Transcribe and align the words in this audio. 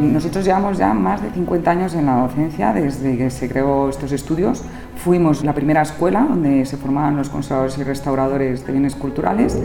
Nosotros 0.00 0.46
llevamos 0.46 0.78
ya 0.78 0.94
más 0.94 1.22
de 1.22 1.30
50 1.30 1.70
años 1.70 1.94
en 1.94 2.06
la 2.06 2.16
docencia 2.22 2.72
desde 2.72 3.18
que 3.18 3.28
se 3.28 3.50
creó 3.50 3.90
estos 3.90 4.12
estudios. 4.12 4.62
Fuimos 4.96 5.44
la 5.44 5.54
primera 5.54 5.82
escuela 5.82 6.26
donde 6.26 6.64
se 6.64 6.78
formaban 6.78 7.16
los 7.16 7.28
conservadores 7.28 7.76
y 7.76 7.84
restauradores 7.84 8.66
de 8.66 8.72
bienes 8.72 8.94
culturales 8.94 9.60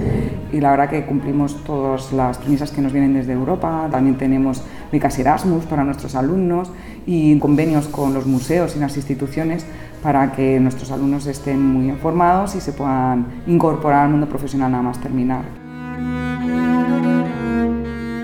y 0.52 0.60
la 0.60 0.72
verdad 0.72 0.90
que 0.90 1.06
cumplimos 1.06 1.64
todas 1.64 2.12
las 2.12 2.38
premisas 2.38 2.72
que 2.72 2.82
nos 2.82 2.92
vienen 2.92 3.14
desde 3.14 3.32
Europa. 3.32 3.88
También 3.90 4.18
tenemos 4.18 4.62
becas 4.92 5.18
Erasmus 5.18 5.64
para 5.66 5.86
nuestros 5.86 6.16
alumnos 6.16 6.70
y 7.06 7.40
convenios 7.40 7.88
con 7.88 8.14
los 8.14 8.26
museos 8.26 8.76
y 8.76 8.80
las 8.80 8.98
instituciones 8.98 9.66
para 10.04 10.34
que 10.34 10.60
nuestros 10.60 10.92
alumnos 10.92 11.28
estén 11.28 11.66
muy 11.66 11.90
informados 11.90 12.56
y 12.56 12.62
se 12.62 12.74
puedan 12.74 13.26
incorporar 13.48 14.04
al 14.04 14.10
mundo 14.10 14.28
profesional 14.28 14.70
nada 14.70 14.84
más 14.84 15.00
terminar. 15.00 15.46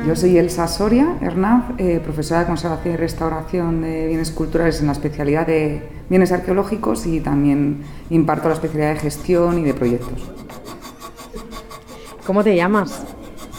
Yo 0.06 0.16
soy 0.16 0.38
Elsa 0.38 0.68
Soria 0.68 1.16
Hernán, 1.22 1.76
eh, 1.78 2.00
profesora 2.04 2.42
de 2.42 2.48
conservación 2.48 2.96
y 2.96 2.98
restauración 2.98 3.82
de 3.82 4.08
bienes 4.08 4.32
culturales 4.32 4.80
en 4.82 4.88
la 4.88 4.94
especialidad 4.94 5.46
de 5.46 5.88
bienes 6.09 6.32
arqueológicos 6.32 7.05
y 7.05 7.20
también 7.20 7.84
imparto 8.09 8.48
la 8.48 8.56
especialidad 8.56 8.94
de 8.94 9.00
gestión 9.00 9.59
y 9.59 9.64
de 9.64 9.76
proyectos. 9.76 10.32
¿Cómo 12.26 12.44
te 12.44 12.56
llamas? 12.56 13.04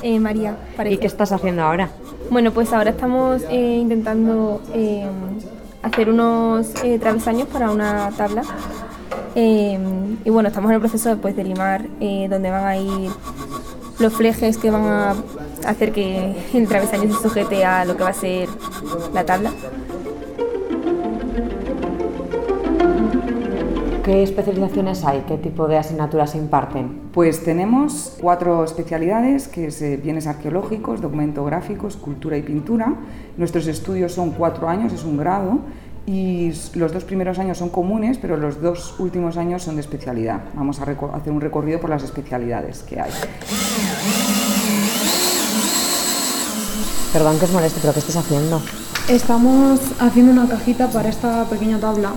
Eh, 0.03 0.19
María. 0.19 0.57
¿Y 0.85 0.97
qué 0.97 1.07
estás 1.07 1.31
haciendo 1.31 1.63
ahora? 1.63 1.91
Bueno, 2.29 2.51
pues 2.51 2.73
ahora 2.73 2.91
estamos 2.91 3.43
eh, 3.49 3.79
intentando 3.81 4.61
hacer 5.83 6.11
unos 6.11 6.73
travesaños 7.01 7.47
para 7.49 7.71
una 7.71 8.11
tabla. 8.17 8.43
y 9.37 10.31
bueno, 10.31 10.49
estamos 10.49 10.71
en 10.71 10.75
el 10.75 10.81
proceso 10.81 11.17
pues, 11.19 11.37
de 11.37 11.45
limar 11.45 11.87
donde 12.29 12.51
van 12.51 12.67
a 12.67 12.77
ir 12.77 13.11
los 14.01 14.13
flejes 14.13 14.59
que 14.59 14.71
van 14.71 14.85
a 14.85 15.15
hacer 15.67 15.93
que 15.93 16.35
el 16.55 16.69
travesaño 16.69 17.13
se 17.15 17.23
sujete 17.23 17.65
a 17.65 17.85
lo 17.85 17.97
que 17.97 18.03
va 18.03 18.11
a 18.11 18.15
ser 18.15 18.49
la 19.13 19.25
tabla. 19.25 19.51
¿Qué 24.05 24.25
especializaciones 24.25 25.05
hay? 25.05 25.21
¿Qué 25.29 25.39
tipo 25.39 25.69
de 25.69 25.79
asignaturas 25.79 26.31
se 26.31 26.39
imparten? 26.39 27.03
Pues 27.13 27.45
tenemos 27.45 28.17
cuatro 28.21 28.65
especialidades, 28.65 29.47
que 29.47 29.67
es 29.69 29.81
eh, 29.81 29.97
bienes 29.97 30.27
arqueológicos, 30.27 31.01
documento 31.01 31.45
gráficos, 31.45 31.97
cultura 31.97 32.37
y 32.37 32.43
pintura. 32.43 32.95
Nuestros 33.37 33.69
estudios 33.69 34.13
son 34.13 34.33
cuatro 34.33 34.69
años, 34.69 34.93
es 34.93 35.05
un 35.05 35.19
grado, 35.19 35.61
y 36.05 36.53
los 36.75 36.93
dos 36.93 37.05
primeros 37.05 37.39
años 37.39 37.59
son 37.59 37.69
comunes, 37.69 38.19
pero 38.19 38.37
los 38.37 38.61
dos 38.61 38.99
últimos 38.99 39.37
años 39.37 39.63
son 39.63 39.77
de 39.77 39.83
especialidad. 39.83 40.41
Vamos 40.55 40.81
a 40.81 40.83
hacer 40.83 41.33
un 41.33 41.41
recorrido 41.41 41.79
por 41.79 41.91
las 41.91 42.03
especialidades 42.03 42.83
que 42.83 42.99
hay. 43.01 43.13
Perdón 47.13 47.39
que 47.39 47.45
os 47.45 47.53
moleste, 47.53 47.79
pero 47.81 47.93
¿qué 47.93 48.01
estás 48.01 48.17
haciendo? 48.17 48.61
Estamos 49.09 49.81
haciendo 50.01 50.33
una 50.33 50.49
cajita 50.49 50.89
para 50.89 51.09
esta 51.09 51.45
pequeña 51.45 51.79
tabla 51.79 52.13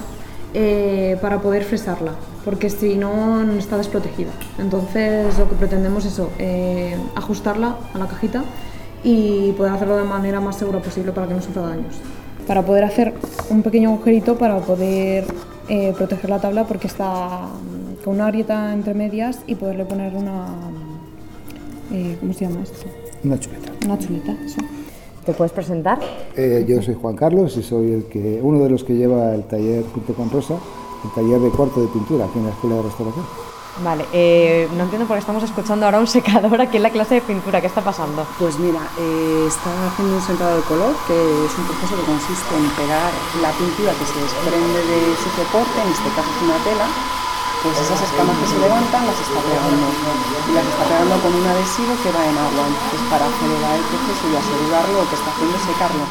eh, 0.54 1.18
para 1.22 1.42
poder 1.42 1.64
fresarla, 1.64 2.14
porque 2.46 2.70
si 2.70 2.96
no 2.96 3.42
está 3.58 3.78
desprotegida. 3.78 4.32
Entonces 4.58 5.38
lo 5.38 5.50
que 5.50 5.56
pretendemos 5.56 6.06
es 6.06 6.14
eso, 6.14 6.30
eh, 6.40 6.96
ajustarla 7.16 7.76
a 7.94 7.98
la 7.98 8.08
cajita 8.08 8.44
y 9.04 9.52
poder 9.54 9.74
hacerlo 9.74 9.98
de 9.98 10.04
manera 10.04 10.40
más 10.40 10.56
segura 10.58 10.80
posible 10.80 11.12
para 11.12 11.28
que 11.28 11.34
no 11.34 11.42
sufra 11.42 11.64
daños 11.64 11.96
para 12.48 12.62
poder 12.64 12.84
hacer 12.84 13.14
un 13.50 13.64
pequeño 13.64 13.90
agujerito 13.90 14.38
para 14.38 14.60
poder 14.60 15.26
eh, 15.68 15.94
proteger 15.96 16.30
la 16.30 16.40
tabla 16.40 16.66
porque 16.66 16.88
está 16.88 17.48
mm, 17.48 18.04
con 18.04 18.16
una 18.16 18.28
grieta 18.28 18.74
entre 18.74 18.94
medias 18.94 19.40
y 19.48 19.56
poderle 19.56 19.86
poner 19.86 20.16
una... 20.16 20.46
Eh, 21.92 22.18
¿Cómo 22.20 22.34
se 22.34 22.46
llama 22.46 22.62
esto? 22.64 22.88
Una 23.24 23.40
chuleta. 23.40 23.72
Una 23.86 23.98
chuleta, 23.98 24.36
eso. 24.46 24.58
¿Te 25.26 25.34
puedes 25.34 25.52
presentar? 25.52 26.00
Eh, 26.36 26.66
yo 26.68 26.82
soy 26.84 26.94
Juan 26.94 27.16
Carlos 27.16 27.58
y 27.58 27.64
soy 27.64 27.94
el 27.94 28.04
que, 28.06 28.40
uno 28.44 28.60
de 28.60 28.70
los 28.70 28.84
que 28.84 28.94
lleva 28.94 29.34
el 29.34 29.44
taller 29.46 29.84
junto 29.92 30.14
con 30.14 30.30
Rosa, 30.30 30.54
el 31.04 31.12
taller 31.16 31.40
de 31.40 31.50
cuarto 31.50 31.82
de 31.82 31.88
pintura 31.88 32.26
aquí 32.26 32.38
en 32.38 32.46
la 32.46 32.52
Escuela 32.52 32.76
de 32.76 32.82
Restauración. 32.84 33.26
Vale, 33.84 34.06
eh, 34.14 34.70
no 34.78 34.84
entiendo 34.84 35.08
por 35.08 35.18
qué 35.18 35.20
estamos 35.20 35.44
escuchando 35.44 35.86
ahora 35.86 36.00
un 36.00 36.08
secador 36.08 36.62
aquí 36.62 36.78
en 36.78 36.84
la 36.84 36.92
clase 36.92 37.16
de 37.16 37.22
pintura. 37.22 37.60
¿Qué 37.60 37.68
está 37.68 37.82
pasando? 37.82 38.26
Pues 38.38 38.60
mira, 38.60 38.80
eh, 39.00 39.46
está 39.48 39.74
haciendo 39.90 40.16
un 40.16 40.22
secador 40.22 40.62
de 40.62 40.68
color, 40.70 40.94
que 41.08 41.18
es 41.18 41.52
un 41.58 41.66
proceso 41.74 41.98
que 41.98 42.06
consiste 42.06 42.56
en 42.56 42.70
pegar 42.78 43.12
la 43.42 43.52
pintura 43.58 43.92
que 43.98 44.06
se 44.06 44.22
desprende 44.22 44.80
de 44.80 45.00
su 45.18 45.30
soporte, 45.34 45.76
en 45.82 45.90
este 45.90 46.10
caso 46.16 46.30
es 46.30 46.42
una 46.46 46.60
tela, 46.64 46.88
pues 47.66 47.82
esas 47.82 47.98
escamas 47.98 48.38
que 48.38 48.46
se 48.46 48.60
levantan 48.62 49.08
las 49.10 49.18
está 49.18 49.42
pegando 49.42 49.90
y 49.90 50.54
las 50.54 50.66
está 50.70 50.86
pegando 50.86 51.18
con 51.18 51.34
un 51.34 51.46
adhesivo 51.50 51.98
que 51.98 52.12
va 52.14 52.22
en 52.22 52.38
agua, 52.38 52.62
entonces 52.70 53.02
para 53.10 53.26
acelerar 53.26 53.74
el 53.74 53.86
proceso 53.90 54.24
y 54.30 54.36
asegurarlo 54.38 55.02
lo 55.02 55.10
que 55.10 55.16
está 55.18 55.30
haciendo 55.34 55.58
es 55.58 55.66
secarlo. 55.66 56.06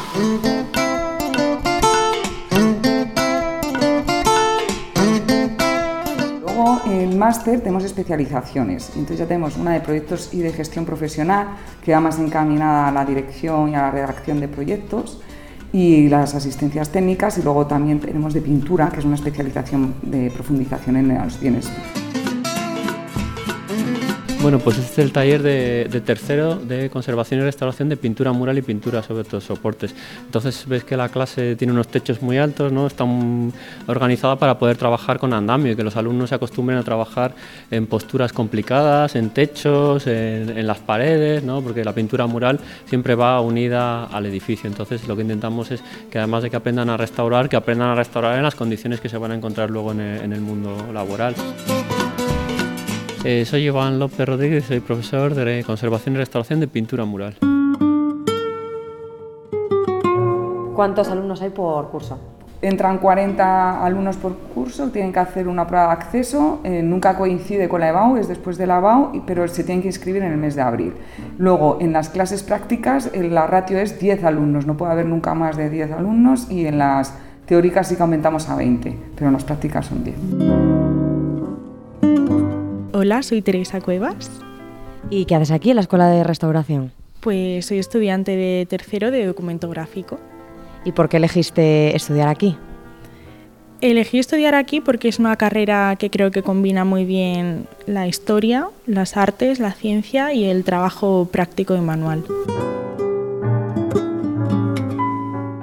en 6.85 7.01
el 7.01 7.17
máster 7.17 7.59
tenemos 7.59 7.83
especializaciones. 7.83 8.89
Entonces 8.89 9.19
ya 9.19 9.25
tenemos 9.25 9.57
una 9.57 9.71
de 9.71 9.81
proyectos 9.81 10.33
y 10.33 10.39
de 10.39 10.51
gestión 10.51 10.85
profesional 10.85 11.57
que 11.83 11.93
va 11.93 11.99
más 11.99 12.19
encaminada 12.19 12.89
a 12.89 12.91
la 12.91 13.05
dirección 13.05 13.69
y 13.69 13.75
a 13.75 13.81
la 13.81 13.91
redacción 13.91 14.39
de 14.39 14.47
proyectos 14.47 15.19
y 15.75 16.07
las 16.07 16.33
asistencias 16.33 16.89
técnicas 16.89 17.37
y 17.37 17.41
luego 17.41 17.67
también 17.67 17.99
tenemos 17.99 18.33
de 18.33 18.39
pintura, 18.39 18.87
que 18.89 18.99
es 18.99 19.05
una 19.05 19.15
especialización 19.15 19.95
de 20.03 20.31
profundización 20.31 20.95
en 20.95 21.17
los 21.17 21.37
bienes. 21.37 21.69
Bueno, 24.45 24.59
pues 24.59 24.77
este 24.77 24.91
es 24.91 24.99
el 24.99 25.11
taller 25.11 25.41
de, 25.41 26.01
tercero 26.05 26.55
de 26.55 26.91
conservación 26.91 27.39
y 27.39 27.43
restauración 27.43 27.89
de 27.89 27.97
pintura 27.97 28.31
mural 28.31 28.55
y 28.59 28.61
pintura 28.61 29.01
sobre 29.01 29.23
todo 29.23 29.41
soportes. 29.41 29.95
Entonces 30.23 30.67
ves 30.67 30.83
que 30.83 30.95
la 30.95 31.09
clase 31.09 31.55
tiene 31.55 31.73
unos 31.73 31.87
techos 31.87 32.21
muy 32.21 32.37
altos, 32.37 32.71
¿no? 32.71 32.85
está 32.85 33.07
organizada 33.87 34.35
para 34.35 34.59
poder 34.59 34.77
trabajar 34.77 35.17
con 35.17 35.33
andamio 35.33 35.71
y 35.71 35.75
que 35.75 35.83
los 35.83 35.95
alumnos 35.95 36.29
se 36.29 36.35
acostumbren 36.35 36.77
a 36.77 36.83
trabajar 36.83 37.33
en 37.71 37.87
posturas 37.87 38.33
complicadas, 38.33 39.15
en 39.15 39.31
techos, 39.31 40.05
en, 40.05 40.67
las 40.67 40.77
paredes, 40.77 41.41
¿no? 41.43 41.63
porque 41.63 41.83
la 41.83 41.93
pintura 41.93 42.27
mural 42.27 42.59
siempre 42.85 43.15
va 43.15 43.41
unida 43.41 44.05
al 44.05 44.27
edificio. 44.27 44.69
Entonces 44.69 45.07
lo 45.07 45.15
que 45.15 45.23
intentamos 45.23 45.71
es 45.71 45.81
que 46.11 46.19
además 46.19 46.43
de 46.43 46.51
que 46.51 46.57
aprendan 46.57 46.91
a 46.91 46.97
restaurar, 46.97 47.49
que 47.49 47.55
aprendan 47.55 47.89
a 47.89 47.95
restaurar 47.95 48.37
en 48.37 48.43
las 48.43 48.53
condiciones 48.53 49.01
que 49.01 49.09
se 49.09 49.17
van 49.17 49.31
a 49.31 49.35
encontrar 49.35 49.71
luego 49.71 49.91
en 49.91 50.01
el 50.01 50.41
mundo 50.41 50.91
laboral. 50.93 51.33
Eh, 53.27 53.43
soy 53.43 53.65
Iván 53.65 53.97
López 53.97 54.23
Rodríguez, 54.27 54.65
soy 54.65 54.81
profesor 54.81 55.33
de 55.33 55.63
conservación 55.63 56.13
y 56.13 56.19
restauración 56.19 56.59
de 56.59 56.67
pintura 56.67 57.05
mural. 57.05 57.35
¿Cuántos 60.75 61.07
alumnos 61.07 61.41
hay 61.41 61.49
por 61.49 61.89
curso? 61.89 62.19
Entran 62.61 62.99
40 62.99 63.83
alumnos 63.83 64.17
por 64.17 64.37
curso, 64.53 64.91
tienen 64.91 65.11
que 65.11 65.17
hacer 65.17 65.47
una 65.47 65.65
prueba 65.65 65.87
de 65.87 65.93
acceso, 65.93 66.59
eh, 66.63 66.83
nunca 66.83 67.17
coincide 67.17 67.67
con 67.67 67.81
la 67.81 67.89
EBAU, 67.89 68.17
es 68.17 68.27
después 68.27 68.59
de 68.59 68.67
la 68.67 68.77
EBAU, 68.77 69.23
pero 69.25 69.47
se 69.47 69.63
tienen 69.63 69.81
que 69.81 69.87
inscribir 69.87 70.21
en 70.21 70.31
el 70.31 70.37
mes 70.37 70.53
de 70.53 70.61
abril. 70.61 70.93
Luego, 71.39 71.79
en 71.81 71.93
las 71.93 72.09
clases 72.09 72.43
prácticas, 72.43 73.09
la 73.15 73.47
ratio 73.47 73.79
es 73.79 73.99
10 73.99 74.23
alumnos, 74.23 74.67
no 74.67 74.77
puede 74.77 74.91
haber 74.91 75.07
nunca 75.07 75.33
más 75.33 75.57
de 75.57 75.71
10 75.71 75.93
alumnos 75.93 76.51
y 76.51 76.67
en 76.67 76.77
las 76.77 77.15
teóricas 77.47 77.87
sí 77.87 77.95
que 77.95 78.03
aumentamos 78.03 78.49
a 78.49 78.55
20, 78.55 78.95
pero 79.15 79.29
en 79.29 79.33
las 79.33 79.43
prácticas 79.43 79.87
son 79.87 80.03
10. 80.03 80.15
Hola, 82.97 83.23
soy 83.23 83.41
Teresa 83.41 83.81
Cuevas. 83.81 84.31
¿Y 85.09 85.25
qué 85.25 85.35
haces 85.35 85.51
aquí 85.51 85.69
en 85.69 85.75
la 85.75 85.81
Escuela 85.81 86.07
de 86.07 86.23
Restauración? 86.23 86.93
Pues 87.19 87.65
soy 87.65 87.79
estudiante 87.79 88.37
de 88.37 88.65
tercero 88.69 89.11
de 89.11 89.25
documento 89.25 89.67
gráfico. 89.67 90.17
¿Y 90.85 90.93
por 90.93 91.09
qué 91.09 91.17
elegiste 91.17 91.93
estudiar 91.93 92.29
aquí? 92.29 92.55
Elegí 93.81 94.17
estudiar 94.17 94.55
aquí 94.55 94.79
porque 94.79 95.09
es 95.09 95.19
una 95.19 95.35
carrera 95.35 95.97
que 95.99 96.09
creo 96.09 96.31
que 96.31 96.41
combina 96.41 96.85
muy 96.85 97.03
bien 97.03 97.67
la 97.85 98.07
historia, 98.07 98.69
las 98.85 99.17
artes, 99.17 99.59
la 99.59 99.73
ciencia 99.73 100.31
y 100.31 100.45
el 100.45 100.63
trabajo 100.63 101.27
práctico 101.29 101.75
y 101.75 101.81
manual. 101.81 102.23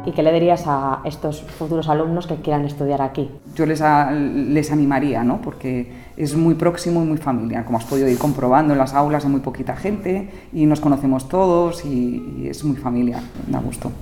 ¿Y 0.05 0.13
qué 0.13 0.23
le 0.23 0.33
dirías 0.33 0.65
a 0.67 1.01
estos 1.05 1.43
futuros 1.43 1.89
alumnos 1.89 2.27
que 2.27 2.37
quieran 2.37 2.65
estudiar 2.65 3.03
aquí? 3.03 3.31
Yo 3.55 3.67
les, 3.67 3.83
les 4.11 4.73
animaría, 4.73 5.23
¿no? 5.23 5.41
porque 5.41 5.93
es 6.17 6.35
muy 6.37 6.55
próximo 6.55 7.03
y 7.03 7.07
muy 7.07 7.19
familiar. 7.19 7.65
Como 7.65 7.79
has 7.79 7.85
podido 7.85 8.09
ir 8.09 8.19
comprobando 8.19 8.73
en 8.73 8.79
las 8.79 8.95
aulas, 8.95 9.25
hay 9.25 9.31
muy 9.31 9.41
poquita 9.41 9.77
gente 9.77 10.31
y 10.53 10.67
nos 10.67 10.81
conocemos 10.81 11.29
todos 11.29 11.85
y, 11.85 12.49
es 12.49 12.65
muy 12.65 12.77
familiar, 12.77 13.23
da 13.47 13.61
gusto. 13.61 13.93